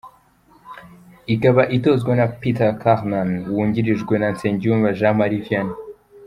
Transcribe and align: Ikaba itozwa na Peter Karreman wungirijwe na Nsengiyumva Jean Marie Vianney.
Ikaba 1.33 1.63
itozwa 1.77 2.11
na 2.19 2.25
Peter 2.39 2.69
Karreman 2.81 3.31
wungirijwe 3.53 4.13
na 4.17 4.27
Nsengiyumva 4.33 4.95
Jean 4.97 5.15
Marie 5.19 5.43
Vianney. 5.45 5.77